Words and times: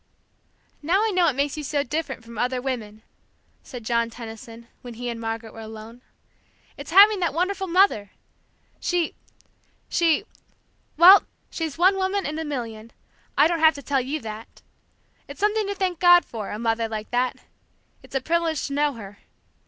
"Now 0.81 1.03
I 1.05 1.11
know 1.11 1.25
what 1.25 1.35
makes 1.35 1.57
you 1.57 1.63
so 1.63 1.83
different 1.83 2.23
from 2.23 2.35
other 2.39 2.59
women," 2.59 3.03
said 3.61 3.85
John 3.85 4.09
Tenison, 4.09 4.67
when 4.81 4.95
he 4.95 5.09
and 5.09 5.21
Margaret 5.21 5.53
were 5.53 5.59
alone. 5.59 6.01
"It's 6.75 6.89
having 6.89 7.19
that 7.19 7.35
wonderful 7.35 7.67
mother! 7.67 8.09
She 8.79 9.13
she 9.89 10.25
well, 10.97 11.21
she's 11.51 11.77
one 11.77 11.97
woman 11.97 12.25
in 12.25 12.39
a 12.39 12.43
million; 12.43 12.91
I 13.37 13.47
don't 13.47 13.59
have 13.59 13.75
to 13.75 13.83
tell 13.83 14.01
you 14.01 14.19
that! 14.21 14.63
It's 15.27 15.39
something 15.39 15.67
to 15.67 15.75
thank 15.75 15.99
God 15.99 16.25
for, 16.25 16.49
a 16.49 16.57
mother 16.57 16.89
like 16.89 17.11
that; 17.11 17.37
it's 18.01 18.15
a 18.15 18.21
privilege 18.21 18.65
to 18.65 18.73
know 18.73 18.93
her. 18.93 19.19